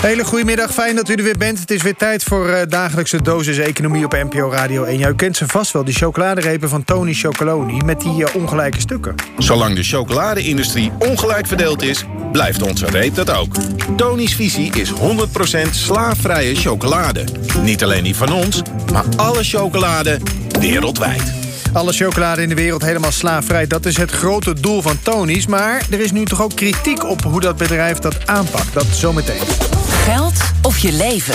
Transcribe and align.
Hele 0.00 0.24
goedemiddag, 0.24 0.72
fijn 0.72 0.96
dat 0.96 1.08
u 1.08 1.14
er 1.14 1.22
weer 1.22 1.36
bent. 1.38 1.58
Het 1.58 1.70
is 1.70 1.82
weer 1.82 1.96
tijd 1.96 2.24
voor 2.24 2.48
uh, 2.48 2.60
dagelijkse 2.68 3.22
dosis 3.22 3.58
economie 3.58 4.04
op 4.04 4.12
NPO 4.12 4.50
Radio 4.50 4.84
1. 4.84 4.98
Ja, 4.98 5.08
u 5.08 5.14
kent 5.14 5.36
ze 5.36 5.46
vast 5.46 5.72
wel, 5.72 5.84
die 5.84 5.94
chocoladerepen 5.94 6.68
van 6.68 6.84
Tony 6.84 7.12
Chocoloni... 7.12 7.76
met 7.84 8.00
die 8.00 8.20
uh, 8.20 8.26
ongelijke 8.34 8.80
stukken. 8.80 9.14
Zolang 9.38 9.76
de 9.76 9.82
chocolade-industrie 9.82 10.92
ongelijk 10.98 11.46
verdeeld 11.46 11.82
is, 11.82 12.04
blijft 12.32 12.62
onze 12.62 12.86
reep 12.86 13.14
dat 13.14 13.30
ook. 13.30 13.54
Tony's 13.96 14.34
visie 14.34 14.72
is 14.72 14.92
100% 14.92 14.94
slaafvrije 15.70 16.54
chocolade. 16.54 17.24
Niet 17.62 17.82
alleen 17.82 18.04
die 18.04 18.16
van 18.16 18.32
ons, 18.32 18.62
maar 18.92 19.04
alle 19.16 19.44
chocolade 19.44 20.18
wereldwijd. 20.60 21.39
Alle 21.72 21.92
chocolade 21.92 22.42
in 22.42 22.48
de 22.48 22.54
wereld 22.54 22.82
helemaal 22.82 23.12
slaafvrij. 23.12 23.66
Dat 23.66 23.86
is 23.86 23.96
het 23.96 24.10
grote 24.10 24.60
doel 24.60 24.82
van 24.82 24.98
Tony's. 25.02 25.46
Maar 25.46 25.86
er 25.90 26.00
is 26.00 26.12
nu 26.12 26.24
toch 26.24 26.42
ook 26.42 26.56
kritiek 26.56 27.04
op 27.04 27.22
hoe 27.22 27.40
dat 27.40 27.56
bedrijf 27.56 27.98
dat 27.98 28.26
aanpakt. 28.26 28.72
Dat 28.72 28.86
zometeen. 28.86 29.42
Geld 30.04 30.40
of 30.62 30.78
je 30.78 30.92
leven. 30.92 31.34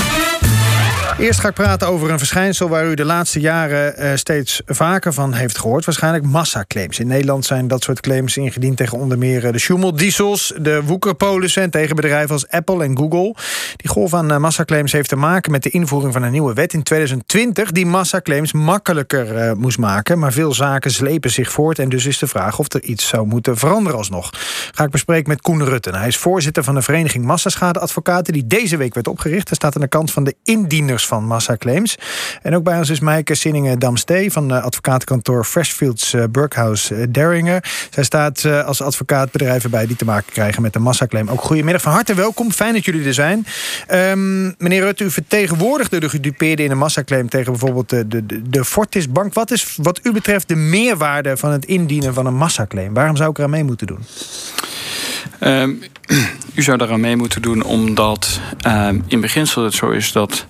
Eerst 1.20 1.40
ga 1.40 1.48
ik 1.48 1.54
praten 1.54 1.88
over 1.88 2.12
een 2.12 2.18
verschijnsel 2.18 2.70
waar 2.70 2.86
u 2.86 2.94
de 2.94 3.06
laatste 3.06 3.40
jaren 3.40 4.04
uh, 4.04 4.12
steeds 4.16 4.62
vaker 4.66 5.14
van 5.14 5.34
heeft 5.34 5.58
gehoord. 5.58 5.86
Waarschijnlijk 5.86 6.26
massaclaims. 6.26 7.00
In 7.00 7.08
Nederland 7.08 7.46
zijn 7.46 7.68
dat 7.68 7.84
soort 7.84 8.00
claims 8.00 8.38
ingediend 8.38 8.78
tegen 8.78 8.98
onder 8.98 9.18
meer 9.18 9.52
de 9.52 9.60
Schumel-diesels, 9.60 10.54
de 10.62 10.84
Woekerpolissen 10.84 11.64
en 11.64 11.70
tegen 11.70 11.96
bedrijven 11.96 12.32
als 12.32 12.50
Apple 12.50 12.84
en 12.84 12.98
Google. 12.98 13.36
Die 13.76 13.90
golf 13.90 14.14
aan 14.14 14.32
uh, 14.32 14.38
massaclaims 14.38 14.92
heeft 14.92 15.10
te 15.10 15.16
maken 15.16 15.52
met 15.52 15.64
de 15.64 15.70
invoering 15.70 16.14
van 16.14 16.24
een 16.24 16.32
nieuwe 16.32 16.54
wet 16.54 16.74
in 16.74 16.84
2020 16.84 17.72
die 17.72 17.86
massaclaims 17.86 18.54
makkelijker 18.54 19.58
moest 19.58 19.78
maken. 19.78 20.20
Maar 20.20 20.34
veel 20.34 20.54
zaken 20.54 20.92
slepen 20.92 21.32
zich 21.32 21.52
voort 21.52 21.80
en 21.80 21.90
dus 21.90 22.06
is 22.06 22.18
de 22.18 22.28
vraag 22.28 22.60
of 22.60 22.74
er 22.74 22.84
iets 22.84 23.08
zou 23.08 23.28
moeten 23.28 23.58
veranderen 23.58 23.98
alsnog. 23.98 24.30
Ga 24.72 24.84
ik 24.84 24.92
bespreken 24.92 25.30
met 25.30 25.42
Koen 25.42 25.66
Rutten. 25.66 25.96
Hij 25.96 26.08
is 26.08 26.18
voorzitter 26.18 26.64
van 26.64 26.76
de 26.76 26.82
vereniging 26.82 27.26
Massaschadeadvocaten 27.26 28.34
die 28.34 28.48
deze 28.48 28.78
week 28.78 28.94
werd 28.94 29.08
opgericht. 29.08 29.48
Hij 29.48 29.58
staat 29.58 29.76
aan 29.76 29.82
de 29.82 29.88
kant 29.88 30.12
van 30.12 30.24
de 30.24 30.36
indieners 30.44 31.05
van 31.06 31.26
massaclaims. 31.26 31.98
En 32.42 32.56
ook 32.56 32.64
bij 32.64 32.78
ons 32.78 32.90
is 32.90 33.00
Maaike 33.00 33.36
Sinningen-Damstee 33.36 34.32
van 34.32 34.52
advocatenkantoor 34.52 35.44
Freshfields 35.44 36.14
uh, 36.14 36.24
Burkhouse 36.32 36.96
uh, 36.96 37.06
Derringer. 37.10 37.64
Zij 37.90 38.04
staat 38.04 38.46
als 38.46 38.82
advocaat 38.82 39.32
bedrijven 39.32 39.70
bij 39.70 39.86
die 39.86 39.96
te 39.96 40.06
maken 40.06 40.34
krijgen 40.34 40.62
met 40.62 40.76
een 40.76 40.82
massaclaim. 40.82 41.30
Ook 41.30 41.42
goedemiddag, 41.42 41.82
van 41.82 41.92
harte 41.92 42.14
welkom. 42.14 42.52
Fijn 42.52 42.74
dat 42.74 42.86
jullie 42.86 43.06
er 43.06 43.14
zijn. 43.14 43.46
Um, 43.92 44.56
meneer 44.58 44.82
Rutte, 44.82 45.04
u 45.04 45.12
vertegenwoordigde 45.12 46.00
de 46.00 46.10
gedupeerden 46.10 46.66
in 46.66 46.72
een 46.72 46.78
massaclaim 46.78 47.30
tegen 47.30 47.52
bijvoorbeeld 47.52 47.90
de, 47.90 48.08
de, 48.08 48.50
de 48.50 48.66
Fortis 48.66 49.12
Bank. 49.12 49.34
Wat 49.34 49.52
is 49.52 49.78
wat 49.82 50.00
u 50.04 50.12
betreft 50.12 50.48
de 50.48 50.56
meerwaarde 50.56 51.38
van 51.38 51.52
het 51.52 51.66
indienen 51.66 52.14
van 52.14 52.26
een 52.26 52.36
massaclaim? 52.36 52.94
Waarom 52.94 53.16
zou 53.16 53.30
ik 53.30 53.38
eraan 53.38 53.50
mee 53.50 53.64
moeten 53.64 53.88
doen? 53.88 54.00
Um, 55.40 55.82
u 56.56 56.62
zou 56.62 56.78
daaraan 56.78 57.00
mee 57.00 57.16
moeten 57.16 57.42
doen 57.42 57.64
omdat 57.64 58.40
um, 58.68 59.04
in 59.08 59.22
beginsel 59.22 59.64
het 59.64 59.74
zo 59.74 59.90
is 59.90 60.12
dat 60.12 60.46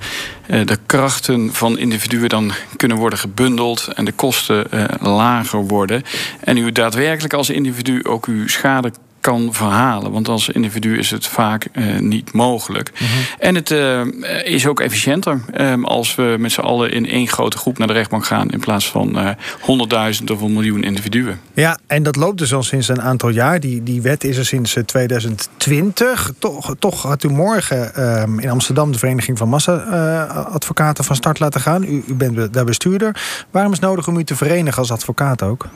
uh, 0.48 0.66
de 0.66 0.78
krachten 0.86 1.54
van 1.54 1.78
individuen 1.78 2.30
dan 2.30 2.52
kunnen 2.76 2.98
worden 2.98 3.20
gebundeld 3.20 3.88
en 3.88 4.06
de 4.06 4.12
kosten 4.12 4.68
uh, 4.74 4.84
lager 5.00 5.60
worden. 5.60 6.04
En 6.40 6.58
u 6.58 6.72
daadwerkelijk 6.72 7.34
als 7.34 7.50
individu 7.50 8.04
ook 8.04 8.26
uw 8.26 8.48
schade 8.48 8.92
kan 9.26 9.54
verhalen. 9.54 10.12
Want 10.12 10.28
als 10.28 10.50
individu 10.50 10.98
is 10.98 11.12
het 11.12 11.28
vaak 11.28 11.68
uh, 11.74 12.00
niet 12.00 12.34
mogelijk. 12.34 12.92
Mm 12.92 13.08
-hmm. 13.08 13.26
En 13.40 13.56
het 13.56 13.72
uh, 13.72 14.02
is 14.44 14.68
ook 14.68 14.80
efficiënter 14.80 15.42
um, 15.58 15.86
als 15.86 16.16
we 16.16 16.36
met 16.40 16.52
z'n 16.52 16.62
allen 16.62 16.92
in 16.92 17.10
één 17.10 17.28
grote 17.28 17.58
groep 17.58 17.78
naar 17.78 17.88
de 17.88 17.94
rechtbank 17.94 18.26
gaan... 18.26 18.50
in 18.50 18.60
plaats 18.60 18.90
van 18.90 19.20
uh, 19.20 19.30
honderdduizend 19.60 20.32
of 20.32 20.42
een 20.42 20.54
miljoen 20.54 20.84
individuen. 20.84 21.40
Ja, 21.54 21.80
en 21.88 22.04
dat 22.04 22.16
loopt 22.16 22.38
dus 22.38 22.54
al 22.54 22.64
sinds 22.64 22.88
een 22.88 23.02
aantal 23.02 23.30
jaar. 23.30 23.60
Die, 23.60 23.84
die 23.84 24.02
wet 24.02 24.24
is 24.24 24.38
er 24.38 24.46
sinds 24.46 24.78
2020. 24.86 26.32
Toch, 26.40 26.76
toch 26.80 27.02
had 27.02 27.24
u 27.24 27.30
morgen 27.30 28.04
um, 28.22 28.40
in 28.40 28.50
Amsterdam 28.50 28.92
de 28.92 28.98
Vereniging 28.98 29.38
van 29.38 29.50
Massa-advocaten 29.50 31.04
van 31.04 31.16
start 31.16 31.40
laten 31.40 31.62
gaan. 31.62 31.84
U, 31.84 32.04
u 32.08 32.14
bent 32.14 32.54
daar 32.54 32.66
bestuurder. 32.66 33.16
Waarom 33.52 33.72
is 33.72 33.80
het 33.80 33.88
nodig 33.88 34.08
om 34.08 34.18
u 34.18 34.24
te 34.24 34.36
verenigen 34.36 34.80
als 34.80 34.92
advocaat 34.92 35.44
ook? 35.44 35.68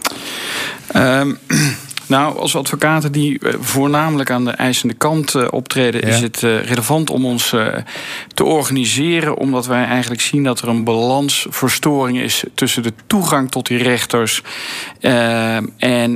Um, 0.96 1.38
Nou, 2.09 2.38
als 2.38 2.56
advocaten 2.56 3.12
die 3.12 3.40
uh, 3.42 3.53
voornamelijk 3.59 4.31
aan 4.31 4.46
de 4.46 4.52
eisende 4.52 4.94
kant 4.94 5.34
uh, 5.34 5.47
optreden, 5.50 6.02
ja. 6.02 6.08
is 6.08 6.22
het 6.22 6.42
uh, 6.42 6.64
relevant 6.64 7.09
om 7.09 7.25
ons 7.25 7.56
te 8.34 8.44
organiseren, 8.44 9.38
omdat 9.38 9.66
wij 9.66 9.86
eigenlijk 9.86 10.22
zien 10.22 10.44
dat 10.44 10.59
er 10.59 10.68
een 10.68 10.84
balansverstoring 10.84 12.20
is 12.20 12.44
tussen 12.53 12.84
de 12.84 12.94
toegang 13.08 13.52
tot 13.52 13.68
die 13.68 13.78
rechters 13.78 14.42
en 15.78 16.16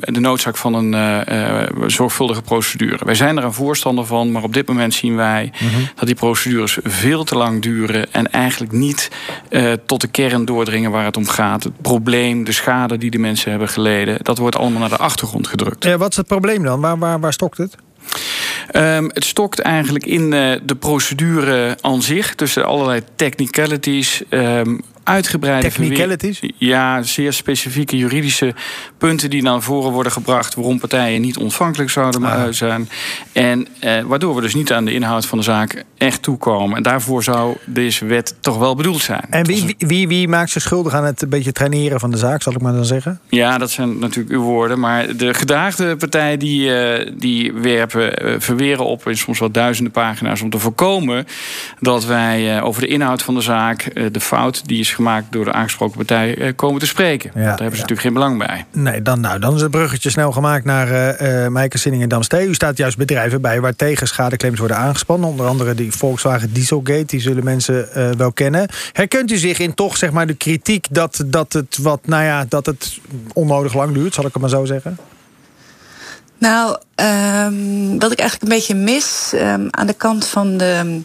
de 0.00 0.20
noodzaak 0.20 0.56
van 0.56 0.74
een 0.74 1.90
zorgvuldige 1.90 2.42
procedure. 2.42 3.04
Wij 3.04 3.14
zijn 3.14 3.36
er 3.36 3.44
een 3.44 3.52
voorstander 3.52 4.06
van, 4.06 4.32
maar 4.32 4.42
op 4.42 4.54
dit 4.54 4.66
moment 4.68 4.94
zien 4.94 5.16
wij 5.16 5.52
mm 5.60 5.68
-hmm. 5.68 5.88
dat 5.94 6.06
die 6.06 6.14
procedures 6.14 6.78
veel 6.82 7.24
te 7.24 7.36
lang 7.36 7.62
duren 7.62 8.12
en 8.12 8.32
eigenlijk 8.32 8.72
niet 8.72 9.10
tot 9.86 10.00
de 10.00 10.08
kern 10.08 10.44
doordringen 10.44 10.90
waar 10.90 11.04
het 11.04 11.16
om 11.16 11.26
gaat. 11.26 11.64
Het 11.64 11.80
probleem, 11.82 12.44
de 12.44 12.52
schade 12.52 12.98
die 12.98 13.10
de 13.10 13.18
mensen 13.18 13.50
hebben 13.50 13.68
geleden, 13.68 14.18
dat 14.22 14.38
wordt 14.38 14.56
allemaal 14.56 14.80
naar 14.80 14.88
de 14.88 14.96
achtergrond 14.96 15.33
gedrukt. 15.42 15.84
Ja, 15.84 15.96
wat 15.96 16.10
is 16.10 16.16
het 16.16 16.26
probleem 16.26 16.62
dan? 16.62 16.80
Waar, 16.80 16.98
waar, 16.98 17.20
waar 17.20 17.32
stokt 17.32 17.58
het? 17.58 17.76
Um, 18.72 19.10
het 19.12 19.24
stokt 19.24 19.60
eigenlijk 19.60 20.06
in 20.06 20.32
uh, 20.32 20.52
de 20.62 20.76
procedure 20.78 21.76
aan 21.80 22.02
zich, 22.02 22.34
tussen 22.34 22.64
allerlei 22.64 23.00
technicalities. 23.16 24.22
Um, 24.30 24.80
uitgebreide 25.04 25.68
technicalities? 25.68 26.40
Ja, 26.56 27.02
zeer 27.02 27.32
specifieke 27.32 27.96
juridische 27.96 28.54
punten 28.98 29.30
die 29.30 29.42
naar 29.42 29.62
voren 29.62 29.92
worden 29.92 30.12
gebracht 30.12 30.54
waarom 30.54 30.78
partijen 30.78 31.20
niet 31.20 31.36
ontvankelijk 31.36 31.90
zouden 31.90 32.24
ah. 32.24 32.46
zijn. 32.50 32.88
En 33.32 33.66
eh, 33.80 34.00
waardoor 34.02 34.34
we 34.34 34.40
dus 34.40 34.54
niet 34.54 34.72
aan 34.72 34.84
de 34.84 34.92
inhoud 34.92 35.26
van 35.26 35.38
de 35.38 35.44
zaak 35.44 35.84
echt 36.04 36.22
toekomen. 36.22 36.76
En 36.76 36.82
daarvoor 36.82 37.22
zou 37.22 37.56
deze 37.64 38.04
wet 38.04 38.34
toch 38.40 38.58
wel 38.58 38.74
bedoeld 38.74 39.00
zijn. 39.00 39.24
En 39.30 39.46
wie, 39.46 39.64
wie, 39.64 39.88
wie, 39.88 40.08
wie 40.08 40.28
maakt 40.28 40.50
zich 40.50 40.62
schuldig 40.62 40.94
aan 40.94 41.04
het 41.04 41.22
een 41.22 41.28
beetje 41.28 41.52
traineren 41.52 42.00
van 42.00 42.10
de 42.10 42.16
zaak, 42.16 42.42
zal 42.42 42.52
ik 42.52 42.60
maar 42.60 42.72
dan 42.72 42.84
zeggen? 42.84 43.20
Ja, 43.28 43.58
dat 43.58 43.70
zijn 43.70 43.98
natuurlijk 43.98 44.34
uw 44.34 44.42
woorden. 44.42 44.80
Maar 44.80 45.16
de 45.16 45.34
gedaagde 45.34 45.96
partijen 45.96 46.38
die, 46.38 46.68
uh, 46.68 47.10
die 47.18 47.52
werpen, 47.52 48.26
uh, 48.26 48.34
verweren 48.38 48.84
op 48.84 49.08
in 49.08 49.16
soms 49.16 49.38
wel 49.38 49.50
duizenden 49.50 49.92
pagina's 49.92 50.42
om 50.42 50.50
te 50.50 50.58
voorkomen 50.58 51.26
dat 51.80 52.04
wij 52.04 52.56
uh, 52.56 52.64
over 52.64 52.80
de 52.80 52.86
inhoud 52.86 53.22
van 53.22 53.34
de 53.34 53.40
zaak, 53.40 54.12
de 54.12 54.20
fout 54.20 54.66
die 54.66 54.80
is 54.80 54.92
gemaakt 54.92 55.32
door 55.32 55.44
de 55.44 55.52
aangesproken 55.52 55.96
partij 55.96 56.52
komen 56.56 56.80
te 56.80 56.86
spreken. 56.86 57.30
Ja, 57.34 57.40
Daar 57.40 57.48
hebben 57.48 57.56
ze 57.56 57.62
ja. 57.62 57.70
natuurlijk 57.70 58.00
geen 58.00 58.12
belang 58.12 58.38
bij. 58.38 58.64
Nee, 58.72 59.02
dan, 59.02 59.20
nou, 59.20 59.38
dan 59.38 59.54
is 59.54 59.60
het 59.60 59.70
bruggetje 59.70 60.10
snel 60.10 60.32
gemaakt 60.32 60.64
naar 60.64 60.88
uh, 61.22 61.48
Meike 61.48 61.78
Sinning 61.78 62.02
en 62.02 62.08
Damstee. 62.08 62.48
U 62.48 62.54
staat 62.54 62.76
juist 62.76 62.96
bedrijven 62.96 63.40
bij 63.40 63.60
waar 63.60 63.76
tegen 63.76 64.06
schadeclaims 64.06 64.58
worden 64.58 64.76
aangespannen. 64.76 65.28
Onder 65.28 65.46
andere 65.46 65.74
die 65.74 65.92
Volkswagen 65.96 66.52
Dieselgate, 66.52 67.04
die 67.04 67.20
zullen 67.20 67.44
mensen 67.44 67.88
uh, 67.96 68.10
wel 68.10 68.32
kennen. 68.32 68.68
Herkent 68.92 69.30
u 69.30 69.36
zich 69.36 69.58
in 69.58 69.74
toch 69.74 69.96
zeg 69.96 70.10
maar 70.10 70.26
de 70.26 70.34
kritiek 70.34 70.86
dat, 70.90 71.22
dat, 71.26 71.52
het, 71.52 71.78
wat, 71.82 72.06
nou 72.06 72.24
ja, 72.24 72.46
dat 72.48 72.66
het 72.66 72.98
onnodig 73.32 73.74
lang 73.74 73.94
duurt, 73.94 74.14
zal 74.14 74.26
ik 74.26 74.32
het 74.32 74.40
maar 74.40 74.50
zo 74.50 74.64
zeggen? 74.64 74.98
Nou, 76.38 76.78
um, 77.46 77.98
wat 77.98 78.12
ik 78.12 78.18
eigenlijk 78.18 78.42
een 78.42 78.58
beetje 78.58 78.74
mis 78.74 79.32
um, 79.34 79.68
aan 79.70 79.86
de 79.86 79.94
kant 79.94 80.26
van 80.26 80.56
de 80.56 81.02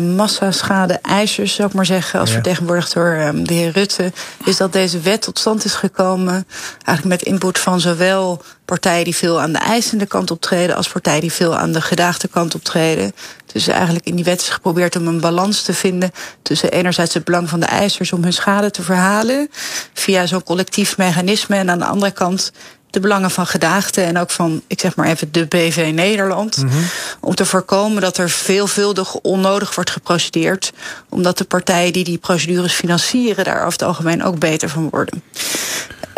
massaschade-eisers, 0.00 1.54
zou 1.54 1.68
ik 1.68 1.74
maar 1.74 1.86
zeggen, 1.86 2.20
als 2.20 2.28
ja. 2.28 2.34
vertegenwoordigd 2.34 2.94
door 2.94 3.16
um, 3.26 3.46
de 3.46 3.54
heer 3.54 3.70
Rutte, 3.70 4.12
is 4.44 4.56
dat 4.56 4.72
deze 4.72 5.00
wet 5.00 5.22
tot 5.22 5.38
stand 5.38 5.64
is 5.64 5.74
gekomen. 5.74 6.46
Eigenlijk 6.84 7.20
met 7.20 7.32
input 7.32 7.58
van 7.58 7.80
zowel 7.80 8.42
partijen 8.64 9.04
die 9.04 9.16
veel 9.16 9.40
aan 9.40 9.52
de 9.52 9.58
eisende 9.58 10.06
kant 10.06 10.30
optreden, 10.30 10.76
als 10.76 10.88
partijen 10.88 11.20
die 11.20 11.32
veel 11.32 11.56
aan 11.56 11.72
de 11.72 11.80
gedaagde 11.80 12.28
kant 12.28 12.54
optreden. 12.54 13.12
Dus 13.52 13.66
eigenlijk 13.66 14.06
in 14.06 14.14
die 14.14 14.24
wet 14.24 14.40
is 14.40 14.48
geprobeerd 14.48 14.96
om 14.96 15.06
een 15.06 15.20
balans 15.20 15.62
te 15.62 15.74
vinden 15.74 16.10
tussen 16.42 16.70
enerzijds 16.70 17.14
het 17.14 17.24
belang 17.24 17.48
van 17.48 17.60
de 17.60 17.66
eisers 17.66 18.12
om 18.12 18.22
hun 18.22 18.32
schade 18.32 18.70
te 18.70 18.82
verhalen 18.82 19.50
via 19.94 20.26
zo'n 20.26 20.42
collectief 20.42 20.96
mechanisme 20.96 21.56
en 21.56 21.70
aan 21.70 21.78
de 21.78 21.84
andere 21.84 22.12
kant 22.12 22.52
de 22.94 23.00
belangen 23.00 23.30
van 23.30 23.46
gedaagden 23.46 24.04
en 24.04 24.18
ook 24.18 24.30
van, 24.30 24.62
ik 24.66 24.80
zeg 24.80 24.96
maar 24.96 25.06
even, 25.06 25.32
de 25.32 25.46
BV 25.46 25.90
Nederland. 25.94 26.56
Mm 26.56 26.68
-hmm. 26.68 26.84
Om 27.20 27.34
te 27.34 27.44
voorkomen 27.44 28.02
dat 28.02 28.18
er 28.18 28.30
veelvuldig 28.30 29.14
onnodig 29.14 29.74
wordt 29.74 29.90
geprocedeerd. 29.90 30.72
Omdat 31.08 31.38
de 31.38 31.44
partijen 31.44 31.92
die 31.92 32.04
die 32.04 32.18
procedures 32.18 32.72
financieren 32.72 33.44
daar 33.44 33.60
over 33.60 33.72
het 33.72 33.82
algemeen 33.82 34.24
ook 34.24 34.38
beter 34.38 34.68
van 34.68 34.90
worden. 34.90 35.22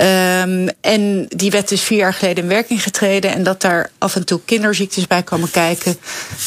Um, 0.01 0.69
en 0.81 1.27
die 1.29 1.51
wet 1.51 1.71
is 1.71 1.83
vier 1.83 1.99
jaar 1.99 2.15
geleden 2.15 2.43
in 2.43 2.49
werking 2.49 2.83
getreden. 2.83 3.33
En 3.33 3.43
dat 3.43 3.61
daar 3.61 3.91
af 3.99 4.17
en 4.17 4.25
toe 4.25 4.41
kinderziektes 4.45 5.07
bij 5.07 5.23
komen 5.23 5.51
kijken, 5.51 5.97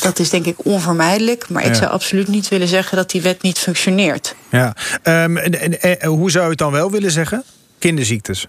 dat 0.02 0.20
is 0.20 0.30
denk 0.30 0.46
ik 0.46 0.66
onvermijdelijk. 0.66 1.50
Maar 1.50 1.64
ja. 1.64 1.70
ik 1.70 1.76
zou 1.76 1.92
absoluut 1.92 2.28
niet 2.28 2.48
willen 2.48 2.68
zeggen 2.68 2.98
dat 2.98 3.12
die 3.12 3.22
wet 3.22 3.42
niet 3.42 3.60
functioneert. 3.60 4.36
Ja, 4.50 4.76
um, 5.04 5.38
en, 5.38 5.60
en, 5.60 5.82
en, 5.82 6.08
hoe 6.08 6.32
zou 6.32 6.44
je 6.44 6.50
het 6.50 6.60
dan 6.60 6.72
wel 6.72 6.92
willen 6.92 7.12
zeggen? 7.12 7.44
Kinderziektes. 7.80 8.48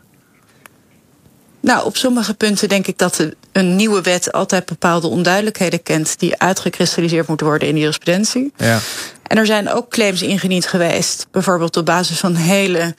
Nou, 1.61 1.85
op 1.85 1.97
sommige 1.97 2.35
punten 2.35 2.69
denk 2.69 2.87
ik 2.87 2.99
dat 2.99 3.27
een 3.53 3.77
nieuwe 3.77 4.01
wet 4.01 4.33
altijd 4.33 4.67
bepaalde 4.67 5.07
onduidelijkheden 5.07 5.83
kent 5.83 6.19
die 6.19 6.39
uitgekristalliseerd 6.39 7.27
moeten 7.27 7.47
worden 7.47 7.69
in 7.69 7.75
de 7.75 7.81
jurisprudentie. 7.81 8.53
Ja. 8.57 8.79
En 9.23 9.39
er 9.39 9.47
zijn 9.47 9.71
ook 9.71 9.91
claims 9.91 10.23
ingediend 10.23 10.67
geweest, 10.67 11.27
bijvoorbeeld 11.31 11.77
op 11.77 11.87
basis 11.87 12.19
van 12.19 12.35
hele 12.35 12.95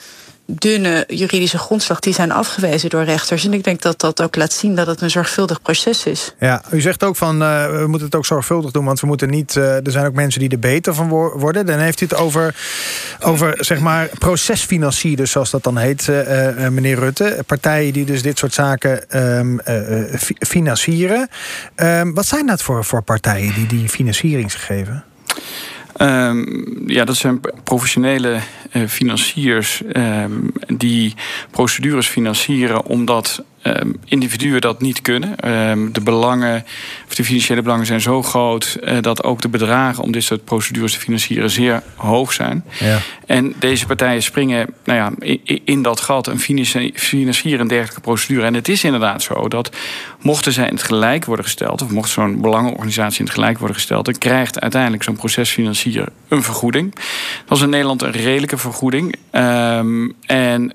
dunne 0.59 1.03
juridische 1.07 1.57
grondslag 1.57 1.99
die 1.99 2.13
zijn 2.13 2.31
afgewezen 2.31 2.89
door 2.89 3.03
rechters. 3.03 3.45
En 3.45 3.53
ik 3.53 3.63
denk 3.63 3.81
dat 3.81 3.99
dat 3.99 4.21
ook 4.21 4.35
laat 4.35 4.53
zien 4.53 4.75
dat 4.75 4.87
het 4.87 5.01
een 5.01 5.09
zorgvuldig 5.09 5.61
proces 5.61 6.05
is. 6.05 6.33
Ja, 6.39 6.63
u 6.71 6.81
zegt 6.81 7.03
ook 7.03 7.15
van 7.15 7.41
uh, 7.41 7.65
we 7.65 7.87
moeten 7.87 8.07
het 8.07 8.15
ook 8.15 8.25
zorgvuldig 8.25 8.71
doen, 8.71 8.85
want 8.85 8.99
we 8.99 9.07
moeten 9.07 9.29
niet. 9.29 9.55
Uh, 9.55 9.85
er 9.85 9.91
zijn 9.91 10.05
ook 10.05 10.13
mensen 10.13 10.39
die 10.39 10.49
er 10.49 10.59
beter 10.59 10.93
van 10.93 11.09
worden. 11.09 11.65
Dan 11.65 11.79
heeft 11.79 12.01
u 12.01 12.05
het 12.05 12.15
over, 12.15 12.55
over 13.19 13.57
zeg 13.59 13.79
maar 13.79 14.09
procesfinancierders, 14.19 15.31
zoals 15.31 15.49
dat 15.49 15.63
dan 15.63 15.77
heet, 15.77 16.07
uh, 16.07 16.67
meneer 16.67 16.99
Rutte. 16.99 17.43
Partijen 17.45 17.93
die 17.93 18.05
dus 18.05 18.21
dit 18.21 18.37
soort 18.37 18.53
zaken 18.53 19.19
um, 19.37 19.59
financieren. 20.39 21.29
Um, 21.75 22.13
wat 22.13 22.25
zijn 22.25 22.45
dat 22.45 22.61
voor, 22.61 22.85
voor 22.85 23.01
partijen 23.01 23.53
die 23.53 23.67
die 23.67 23.89
financiering 23.89 24.53
geven? 24.53 25.03
Um, 25.97 26.83
ja, 26.87 27.05
dat 27.05 27.15
zijn 27.15 27.39
professionele 27.63 28.33
uh, 28.33 28.41
financiers 28.87 29.81
um, 29.93 30.51
die 30.67 31.13
procedures 31.51 32.07
financieren 32.07 32.85
omdat 32.85 33.43
um, 33.63 33.95
individuen 34.05 34.61
dat 34.61 34.81
niet 34.81 35.01
kunnen. 35.01 35.49
Um, 35.69 35.93
de 35.93 36.01
belangen, 36.01 36.65
of 37.07 37.15
de 37.15 37.23
financiële 37.23 37.61
belangen 37.61 37.85
zijn 37.85 38.01
zo 38.01 38.23
groot 38.23 38.77
uh, 38.83 38.97
dat 39.01 39.23
ook 39.23 39.41
de 39.41 39.49
bedragen 39.49 40.03
om 40.03 40.11
dit 40.11 40.23
soort 40.23 40.45
procedures 40.45 40.93
te 40.93 40.99
financieren 40.99 41.49
zeer 41.49 41.83
hoog 41.95 42.33
zijn. 42.33 42.63
Ja. 42.79 42.99
En 43.25 43.53
deze 43.59 43.85
partijen 43.85 44.23
springen 44.23 44.67
nou 44.83 44.99
ja, 44.99 45.11
in, 45.43 45.61
in 45.65 45.81
dat 45.81 45.99
gat 45.99 46.27
en 46.27 46.39
financieren 46.93 47.59
een 47.59 47.67
dergelijke 47.67 48.01
procedure. 48.01 48.45
En 48.45 48.53
het 48.53 48.67
is 48.67 48.83
inderdaad 48.83 49.23
zo 49.23 49.47
dat 49.47 49.75
mochten 50.21 50.51
zij 50.51 50.67
in 50.67 50.73
het 50.73 50.83
gelijk 50.83 51.25
worden 51.25 51.45
gesteld, 51.45 51.81
of 51.81 51.89
mocht 51.89 52.09
zo'n 52.09 52.41
belangenorganisatie 52.41 53.19
in 53.19 53.25
het 53.25 53.33
gelijk 53.33 53.57
worden 53.57 53.75
gesteld, 53.75 54.05
dan 54.05 54.17
krijgt 54.17 54.59
uiteindelijk 54.59 55.03
zo'n 55.03 55.15
procesfinancier 55.15 56.07
een 56.27 56.43
vergoeding. 56.43 56.95
Dat 57.45 57.57
is 57.57 57.63
in 57.63 57.69
Nederland 57.69 58.01
een 58.01 58.11
redelijke 58.11 58.57
vergoeding. 58.61 59.15
Um, 59.31 60.13
en 60.25 60.73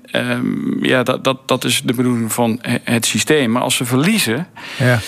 ja, 0.81 1.03
dat, 1.03 1.23
dat, 1.23 1.37
dat 1.45 1.63
is 1.63 1.81
de 1.85 1.93
bedoeling 1.93 2.33
van 2.33 2.59
het 2.83 3.05
systeem. 3.05 3.51
Maar 3.51 3.61
als 3.61 3.75
ze 3.75 3.85
verliezen, 3.85 4.47
ja. 4.77 4.99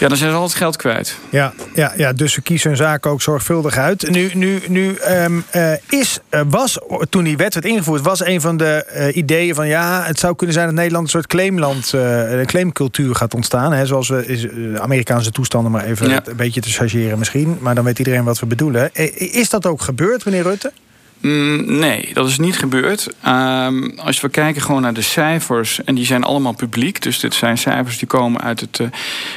Ja, 0.00 0.08
dan 0.08 0.16
zijn 0.16 0.30
ze 0.30 0.36
al 0.36 0.42
het 0.42 0.54
geld 0.54 0.76
kwijt. 0.76 1.18
Ja, 1.30 1.52
ja, 1.74 1.92
ja, 1.96 2.12
dus 2.12 2.32
ze 2.32 2.42
kiezen 2.42 2.68
hun 2.68 2.76
zaken 2.76 3.10
ook 3.10 3.22
zorgvuldig 3.22 3.76
uit. 3.76 4.10
Nu, 4.10 4.30
nu, 4.34 4.60
nu 4.68 4.96
um, 5.08 5.44
uh, 5.54 5.72
is, 5.88 6.18
was, 6.48 6.78
toen 7.10 7.24
die 7.24 7.36
wet 7.36 7.54
werd 7.54 7.66
ingevoerd, 7.66 8.02
was 8.02 8.24
een 8.24 8.40
van 8.40 8.56
de 8.56 8.86
uh, 8.96 9.16
ideeën 9.16 9.54
van 9.54 9.68
ja, 9.68 10.02
het 10.02 10.18
zou 10.18 10.36
kunnen 10.36 10.54
zijn 10.54 10.66
dat 10.66 10.74
Nederland 10.74 11.04
een 11.04 11.10
soort 11.10 11.26
claimland, 11.26 11.92
een 11.92 12.46
claimcultuur 12.46 13.14
gaat 13.14 13.34
ontstaan. 13.34 13.72
Hè, 13.72 13.86
zoals 13.86 14.08
we 14.08 14.26
is, 14.26 14.46
Amerikaanse 14.80 15.30
toestanden 15.30 15.72
maar 15.72 15.84
even 15.84 16.08
ja. 16.08 16.22
een 16.24 16.36
beetje 16.36 16.60
te 16.60 16.70
chargeren 16.70 17.18
misschien. 17.18 17.58
Maar 17.60 17.74
dan 17.74 17.84
weet 17.84 17.98
iedereen 17.98 18.24
wat 18.24 18.38
we 18.38 18.46
bedoelen. 18.46 18.90
Is 19.14 19.50
dat 19.50 19.66
ook 19.66 19.80
gebeurd, 19.80 20.24
meneer 20.24 20.42
Rutte? 20.42 20.72
Mm, 21.22 21.78
nee, 21.78 22.10
dat 22.12 22.28
is 22.28 22.38
niet 22.38 22.58
gebeurd. 22.58 23.08
Um, 23.26 23.92
als 23.98 24.20
we 24.20 24.28
kijken 24.28 24.62
gewoon 24.62 24.82
naar 24.82 24.94
de 24.94 25.02
cijfers, 25.02 25.84
en 25.84 25.94
die 25.94 26.06
zijn 26.06 26.24
allemaal 26.24 26.52
publiek. 26.52 27.02
Dus 27.02 27.20
dit 27.20 27.34
zijn 27.34 27.58
cijfers 27.58 27.98
die 27.98 28.08
komen 28.08 28.40
uit 28.40 28.60
het 28.60 28.78
uh, 28.78 28.88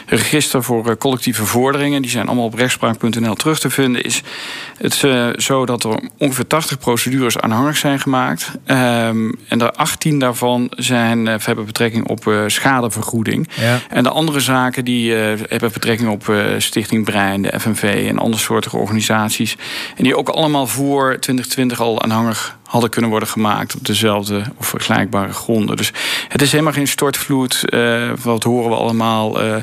register 0.05 0.63
voor 0.63 0.89
uh, 0.89 0.95
collectieve 0.95 1.45
vorderingen. 1.45 2.01
Die 2.01 2.11
zijn 2.11 2.27
allemaal 2.27 2.45
op 2.45 2.53
rechtspraak.nl 2.53 3.35
terug 3.35 3.59
te 3.59 3.69
vinden. 3.69 4.03
Is 4.03 4.21
het 4.77 5.01
uh, 5.01 5.27
zo 5.37 5.65
dat 5.65 5.83
er 5.83 5.99
ongeveer 6.17 6.47
80 6.47 6.79
procedures 6.79 7.39
aanhangig 7.39 7.77
zijn 7.77 7.99
gemaakt. 7.99 8.51
Um, 8.67 9.35
en 9.47 9.61
er 9.61 9.71
18 9.71 10.19
daarvan 10.19 10.71
zijn, 10.75 11.25
hebben 11.25 11.65
betrekking 11.65 12.07
op 12.07 12.33
schadevergoeding. 12.47 13.49
Ja. 13.59 13.79
En 13.89 14.03
de 14.03 14.09
andere 14.09 14.39
zaken 14.39 14.85
die 14.85 15.11
hebben 15.13 15.71
betrekking 15.73 16.09
op 16.09 16.33
Stichting 16.57 17.05
Brein, 17.05 17.41
de 17.41 17.59
FNV 17.59 18.05
en 18.09 18.19
andere 18.19 18.43
soorten 18.43 18.71
organisaties. 18.71 19.55
En 19.95 20.03
die 20.03 20.17
ook 20.17 20.29
allemaal 20.29 20.67
voor 20.67 21.17
2020 21.19 21.74
al 21.79 22.01
aanhangig 22.01 22.57
hadden 22.65 22.89
kunnen 22.89 23.09
worden 23.09 23.29
gemaakt 23.29 23.75
op 23.75 23.85
dezelfde 23.85 24.43
of 24.57 24.67
vergelijkbare 24.67 25.33
gronden. 25.33 25.77
Dus 25.77 25.93
het 26.27 26.41
is 26.41 26.51
helemaal 26.51 26.73
geen 26.73 26.87
stortvloed. 26.87 27.63
Uh, 27.65 28.09
wat 28.23 28.43
horen 28.43 28.69
we 28.69 28.75
allemaal? 28.75 29.43
Uh, 29.43 29.55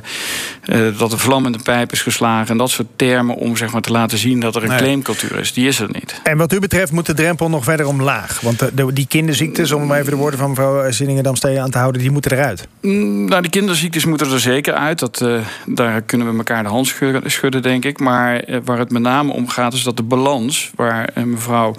uh, 0.65 0.99
dat 0.99 1.11
de 1.11 1.19
vlammende 1.19 1.59
pijp 1.63 1.93
is 1.93 2.03
geslagen. 2.03 2.49
En 2.49 2.57
dat 2.57 2.71
soort 2.71 2.89
termen 2.97 3.37
om 3.37 3.57
zeg 3.57 3.73
maar, 3.73 3.81
te 3.81 3.93
laten 3.93 4.19
zien 4.19 4.41
dat 4.41 4.57
er 4.57 4.63
een 4.63 4.69
nee. 4.69 4.79
claimcultuur 4.79 5.39
is. 5.39 5.53
Die 5.53 5.69
is 5.69 5.81
er 5.81 5.89
niet. 5.93 6.21
En 6.23 6.37
wat 6.37 6.53
u 6.53 6.59
betreft 6.59 6.93
moet 6.93 7.07
de 7.07 7.15
drempel 7.15 7.49
nog 7.49 7.65
verder 7.65 7.87
omlaag. 7.87 8.41
Want 8.41 8.59
de, 8.59 8.75
de, 8.75 8.93
die 8.93 9.07
kinderziektes, 9.07 9.73
om 9.73 9.93
even 9.93 10.11
de 10.11 10.17
woorden 10.17 10.39
van 10.39 10.49
mevrouw 10.49 10.91
Zinningendam 10.91 11.35
aan 11.59 11.71
te 11.71 11.79
houden, 11.79 12.01
die 12.01 12.11
moeten 12.11 12.33
eruit. 12.33 12.69
Mm, 12.81 13.25
nou, 13.25 13.43
die 13.43 13.51
kinderziektes 13.51 14.05
moeten 14.05 14.33
er 14.33 14.41
zeker 14.41 14.75
uit. 14.75 14.99
Dat, 14.99 15.25
daar 15.67 16.03
kunnen 16.03 16.31
we 16.31 16.37
elkaar 16.37 16.63
de 16.63 16.69
hand 16.69 16.87
schudden, 16.87 17.31
schudden 17.31 17.63
denk 17.63 17.85
ik. 17.85 17.99
Maar 17.99 18.45
waar 18.65 18.79
het 18.79 18.91
met 18.91 19.03
name 19.03 19.33
om 19.33 19.49
gaat, 19.49 19.73
is 19.73 19.83
dat 19.83 19.97
de 19.97 20.03
balans, 20.03 20.71
waar 20.75 21.09
mevrouw 21.25 21.75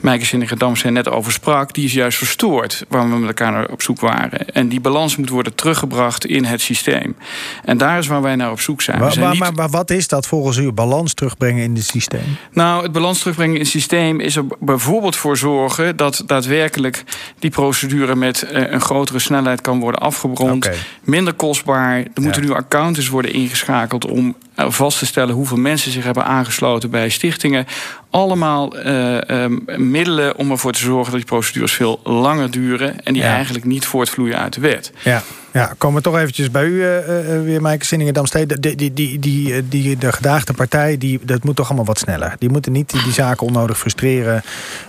Meijke 0.00 0.24
Zinningendam 0.24 0.64
Damse 0.64 0.90
net 0.90 1.08
over 1.08 1.32
sprak, 1.32 1.74
die 1.74 1.84
is 1.84 1.92
juist 1.92 2.18
verstoord 2.18 2.84
waar 2.88 3.10
we 3.10 3.16
met 3.16 3.28
elkaar 3.28 3.52
naar 3.52 3.68
op 3.68 3.82
zoek 3.82 4.00
waren. 4.00 4.13
En 4.52 4.68
die 4.68 4.80
balans 4.80 5.16
moet 5.16 5.28
worden 5.28 5.54
teruggebracht 5.54 6.26
in 6.26 6.44
het 6.44 6.60
systeem. 6.60 7.16
En 7.64 7.78
daar 7.78 7.98
is 7.98 8.06
waar 8.06 8.22
wij 8.22 8.36
naar 8.36 8.50
op 8.50 8.60
zoek 8.60 8.82
zijn. 8.82 8.98
Maar, 8.98 9.12
zijn 9.12 9.24
maar, 9.24 9.48
niet... 9.48 9.56
maar, 9.56 9.68
wat 9.68 9.90
is 9.90 10.08
dat 10.08 10.26
volgens 10.26 10.56
u, 10.56 10.72
balans 10.72 11.14
terugbrengen 11.14 11.62
in 11.62 11.74
het 11.74 11.84
systeem? 11.84 12.36
Nou, 12.52 12.82
het 12.82 12.92
balans 12.92 13.18
terugbrengen 13.18 13.54
in 13.54 13.60
het 13.60 13.70
systeem 13.70 14.20
is 14.20 14.36
er 14.36 14.44
bijvoorbeeld 14.60 15.16
voor 15.16 15.36
zorgen 15.36 15.96
dat 15.96 16.22
daadwerkelijk 16.26 17.04
die 17.38 17.50
procedure 17.50 18.14
met 18.14 18.42
eh, 18.42 18.72
een 18.72 18.80
grotere 18.80 19.18
snelheid 19.18 19.60
kan 19.60 19.80
worden 19.80 20.00
afgerond. 20.00 20.66
Okay. 20.66 20.76
Minder 21.02 21.32
kostbaar. 21.32 21.96
Er 21.96 22.22
moeten 22.22 22.42
ja. 22.42 22.48
nu 22.48 22.54
accountants 22.54 23.08
worden 23.08 23.32
ingeschakeld 23.32 24.06
om 24.06 24.36
vast 24.56 24.98
te 24.98 25.06
stellen 25.06 25.34
hoeveel 25.34 25.56
mensen 25.56 25.92
zich 25.92 26.04
hebben 26.04 26.24
aangesloten 26.24 26.90
bij 26.90 27.08
stichtingen. 27.08 27.66
Allemaal 28.14 28.76
uh, 28.76 29.18
uh, 29.26 29.44
middelen 29.76 30.36
om 30.36 30.50
ervoor 30.50 30.72
te 30.72 30.78
zorgen 30.78 31.04
dat 31.04 31.20
die 31.20 31.24
procedures 31.24 31.72
veel 31.72 32.00
langer 32.04 32.50
duren 32.50 33.04
en 33.04 33.12
die 33.12 33.22
ja. 33.22 33.34
eigenlijk 33.34 33.64
niet 33.64 33.86
voortvloeien 33.86 34.38
uit 34.38 34.52
de 34.52 34.60
wet. 34.60 34.92
Ja. 35.02 35.22
Ja, 35.52 35.74
komen 35.78 35.96
we 35.96 36.02
toch 36.02 36.18
eventjes 36.18 36.50
bij 36.50 36.64
u 36.64 36.72
uh, 36.72 37.42
weer, 37.42 37.60
Maaike 37.60 37.84
Zinningen-Damstede. 37.84 38.60
Die, 38.60 38.74
die, 38.74 38.92
die, 38.92 39.18
die, 39.18 39.68
die, 39.68 39.96
de 39.96 40.12
gedaagde 40.12 40.52
partij, 40.52 40.98
die, 40.98 41.20
dat 41.22 41.44
moet 41.44 41.56
toch 41.56 41.66
allemaal 41.66 41.84
wat 41.84 41.98
sneller. 41.98 42.34
Die 42.38 42.48
moeten 42.48 42.72
niet 42.72 42.90
die, 42.90 43.02
die 43.02 43.12
zaken 43.12 43.46
onnodig 43.46 43.78
frustreren. 43.78 44.42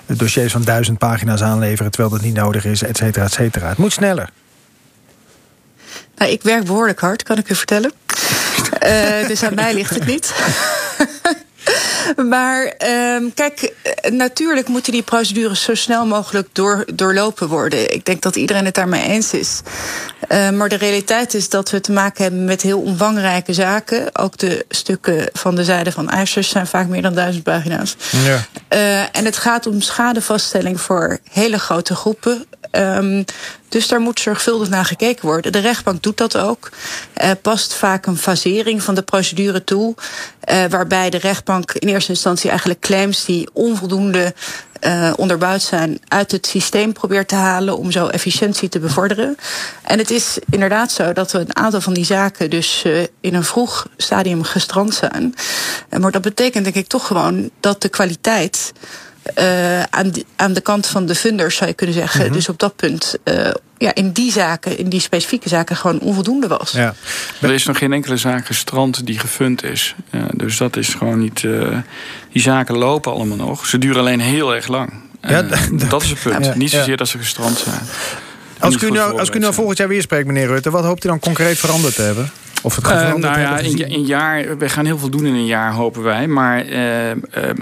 Dossiers 0.06 0.51
van 0.51 0.63
duizend 0.63 0.98
pagina's 0.98 1.42
aanleveren... 1.42 1.92
terwijl 1.92 2.13
dat 2.13 2.21
niet 2.21 2.36
nodig 2.36 2.66
is, 2.66 2.83
et 2.83 2.98
cetera, 2.98 3.25
et 3.25 3.33
cetera. 3.33 3.68
Het 3.69 3.78
moet 3.78 3.94
sneller. 3.94 4.30
Nou, 6.16 6.31
ik 6.31 6.42
werk 6.42 6.63
behoorlijk 6.63 7.00
hard, 7.00 7.24
kan 7.24 7.38
ik 7.38 7.50
u 7.50 7.56
vertellen. 7.56 7.92
uh, 8.83 9.28
dus 9.28 9.44
aan 9.44 9.56
mij 9.56 9.74
ligt 9.74 9.95
het 9.95 10.06
niet. 10.06 10.33
Maar 12.30 12.74
um, 13.16 13.34
kijk, 13.34 13.74
natuurlijk 14.10 14.68
moeten 14.68 14.92
die 14.92 15.02
procedures 15.02 15.64
zo 15.64 15.76
snel 15.76 16.06
mogelijk 16.06 16.48
door, 16.52 16.86
doorlopen 16.94 17.48
worden. 17.48 17.94
Ik 17.94 18.06
denk 18.06 18.22
dat 18.22 18.36
iedereen 18.36 18.66
het 18.66 18.74
daarmee 18.76 19.04
eens 19.04 19.34
is. 19.34 19.62
Uh, 20.30 20.50
maar 20.50 20.70
de 20.70 20.76
realiteit 20.76 21.34
is 21.34 21.50
dat 21.50 21.70
we 21.70 21.82
te 21.82 21.92
maken 21.92 22.24
hebben 22.24 22.46
met 22.46 22.62
heel 22.62 22.80
omvangrijke 22.80 23.54
zaken. 23.54 24.16
Ook 24.16 24.38
de 24.38 24.66
stukken 24.70 25.30
van 25.34 25.56
de 25.56 25.64
zijde 25.64 25.92
van 25.92 26.10
eisers 26.10 26.50
zijn 26.50 26.68
vaak 26.68 26.88
meer 26.88 27.02
dan 27.02 27.16
duizend 27.16 27.44
pagina's. 27.44 27.96
Ja. 28.10 28.46
Uh, 28.74 29.00
en 29.00 29.26
het 29.26 29.38
gaat 29.38 29.68
om 29.68 29.81
schadevaststelling 29.81 30.81
voor 30.81 31.19
hele 31.31 31.60
grote 31.60 31.95
groepen. 31.95 32.45
Um, 32.78 33.26
dus 33.70 33.88
daar 33.88 34.00
moet 34.00 34.20
zorgvuldig 34.20 34.70
naar 34.70 34.86
gekeken 34.86 35.26
worden. 35.26 35.52
De 35.52 35.60
rechtbank 35.60 36.04
doet 36.04 36.18
dat 36.18 36.38
ook. 36.38 36.70
Uh, 37.24 37.32
past 37.42 37.74
vaak 37.74 38.06
een 38.06 38.18
fasering 38.18 38.84
van 38.84 38.96
de 38.96 39.02
procedure 39.02 39.64
toe. 39.64 39.96
Uh, 40.52 40.66
waarbij 40.70 41.10
de 41.10 41.18
rechtbank 41.18 41.72
in 41.72 41.88
eerste 41.88 42.12
instantie 42.12 42.50
eigenlijk 42.50 42.80
claims 42.80 43.26
die 43.26 43.50
onvoldoende 43.54 44.34
uh, 44.82 45.14
onderbouwd 45.16 45.62
zijn 45.62 46.00
uit 46.08 46.32
het 46.32 46.48
systeem 46.48 46.94
probeert 46.94 47.28
te 47.28 47.36
halen 47.36 47.78
om 47.78 47.92
zo 47.92 48.08
efficiëntie 48.08 48.70
te 48.70 48.80
bevorderen. 48.80 49.38
En 49.84 49.98
het 49.98 50.12
is 50.12 50.38
inderdaad 50.50 50.92
zo 50.92 51.14
dat 51.14 51.32
we 51.32 51.40
een 51.40 51.56
aantal 51.56 51.82
van 51.82 51.94
die 51.94 52.06
zaken 52.06 52.50
dus 52.50 52.84
in 53.22 53.34
een 53.34 53.44
vroeg 53.44 53.88
stadium 53.98 54.44
gestrand 54.44 54.94
zijn. 54.94 55.36
Maar 56.00 56.12
dat 56.12 56.22
betekent 56.22 56.64
denk 56.64 56.76
ik 56.76 56.88
toch 56.88 57.08
gewoon 57.08 57.50
dat 57.60 57.82
de 57.82 57.90
kwaliteit 57.90 58.74
uh, 59.40 59.84
aan, 59.84 60.12
de, 60.12 60.26
aan 60.36 60.54
de 60.54 60.62
kant 60.62 60.88
van 60.88 61.06
de 61.06 61.16
funders, 61.16 61.56
zou 61.56 61.70
je 61.70 61.76
kunnen 61.76 61.96
zeggen. 61.96 62.20
Mm 62.20 62.26
-hmm. 62.26 62.36
Dus 62.36 62.50
op 62.50 62.60
dat 62.60 62.76
punt, 62.76 63.18
uh, 63.24 63.52
ja, 63.78 63.96
in 63.96 64.12
die 64.12 64.32
zaken, 64.32 64.78
in 64.78 64.90
die 64.90 65.00
specifieke 65.00 65.50
zaken, 65.50 65.76
gewoon 65.76 66.00
onvoldoende 66.00 66.48
was. 66.48 66.72
Ja. 66.72 66.94
Er 67.40 67.52
is 67.52 67.66
nog 67.66 67.78
geen 67.78 67.94
enkele 67.94 68.18
zaak 68.18 68.46
gestrand 68.46 69.06
die 69.06 69.20
gefund 69.20 69.64
is. 69.64 69.96
Uh, 70.12 70.24
dus 70.34 70.58
dat 70.58 70.78
is 70.78 70.94
gewoon 70.94 71.20
niet. 71.20 71.42
die 72.32 72.42
zaken 72.42 72.78
lopen 72.78 73.12
allemaal 73.12 73.38
nog. 73.38 73.66
Ze 73.66 73.78
duren 73.78 74.00
alleen 74.00 74.20
heel 74.20 74.56
erg 74.56 74.68
lang. 74.68 74.94
Ja, 75.22 75.42
dat 75.90 76.04
is 76.04 76.10
het 76.10 76.22
punt. 76.22 76.46
Ja, 76.46 76.56
niet 76.56 76.72
zozeer 76.72 76.90
ja. 76.90 76.96
dat 76.96 77.08
ze 77.08 77.18
gestrand 77.18 77.58
zijn. 77.58 77.80
Als 78.60 78.76
ik, 78.76 78.82
u 78.82 78.92
nou, 78.92 79.20
als 79.20 79.28
ik 79.28 79.36
u 79.36 79.40
nou 79.40 79.54
volgend 79.54 79.78
jaar 79.78 79.88
weer 79.88 80.02
spreekt, 80.02 80.28
meneer 80.28 80.48
Rutte, 80.48 80.72
wat 80.72 80.84
hoopt 80.84 81.06
u 81.06 81.08
dan 81.08 81.20
concreet 81.20 81.58
veranderd 81.58 81.96
te 81.96 82.02
hebben? 82.02 82.32
Of 82.62 82.76
het 82.76 82.85
uh, 82.85 83.14
nou 83.14 83.40
ja, 83.40 83.57
in 83.57 83.83
een 83.92 84.06
jaar, 84.06 84.57
we 84.57 84.69
gaan 84.69 84.85
heel 84.85 84.97
veel 84.97 85.09
doen 85.09 85.26
in 85.26 85.33
een 85.33 85.45
jaar, 85.45 85.74
hopen 85.74 86.04
wij. 86.04 86.28
Maar 86.28 86.66
uh, 86.66 87.09
uh, 87.09 87.16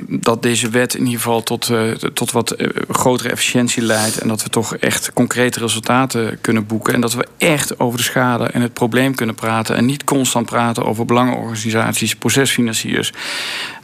dat 0.07 0.41
deze 0.41 0.69
wet 0.69 0.93
in 0.93 1.03
ieder 1.05 1.19
geval 1.19 1.43
tot, 1.43 1.71
tot 2.13 2.31
wat 2.31 2.55
grotere 2.89 3.29
efficiëntie 3.29 3.81
leidt. 3.83 4.17
En 4.17 4.27
dat 4.27 4.43
we 4.43 4.49
toch 4.49 4.75
echt 4.75 5.13
concrete 5.13 5.59
resultaten 5.59 6.37
kunnen 6.41 6.65
boeken. 6.65 6.93
En 6.93 7.01
dat 7.01 7.13
we 7.13 7.27
echt 7.37 7.79
over 7.79 7.97
de 7.97 8.03
schade 8.03 8.45
en 8.45 8.61
het 8.61 8.73
probleem 8.73 9.15
kunnen 9.15 9.35
praten. 9.35 9.75
En 9.75 9.85
niet 9.85 10.03
constant 10.03 10.45
praten 10.45 10.85
over 10.85 11.05
belangenorganisaties, 11.05 12.15
procesfinanciers. 12.15 13.11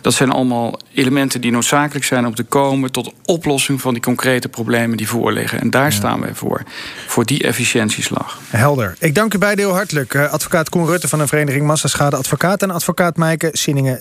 Dat 0.02 0.14
zijn 0.14 0.32
allemaal 0.32 0.80
elementen 0.94 1.42
die 1.42 1.52
noodzakelijk 1.52 2.06
zijn 2.06 2.26
om 2.26 2.36
te 2.36 2.44
komen 2.44 2.92
tot 2.92 3.14
oplossing 3.26 3.82
van 3.82 3.94
die 3.94 4.02
concrete 4.02 4.50
problemen 4.50 4.98
die 4.98 5.08
voorliggen. 5.08 5.60
En 5.60 5.70
daar 5.70 5.92
staan 5.92 6.22
wij 6.22 6.34
voor. 6.34 6.64
Voor 7.08 7.26
die 7.26 7.44
efficiëntieslag. 7.44 8.40
Helder. 8.50 8.96
Ik 9.00 9.16
dank 9.16 9.34
u 9.34 9.38
beiden 9.38 9.66
heel 9.66 9.74
hartelijk. 9.74 10.16
advocaat 10.16 10.70
Koen 10.70 10.86
Rutte 10.86 11.08
van 11.10 11.20
de 11.20 11.28
Vereniging 11.28 11.66
Massaschade 11.66 12.16
Advocaat 12.16 12.62
en 12.62 12.72
advocaat 12.72 13.18
Meike 13.18 13.50
Sinningen 13.52 13.98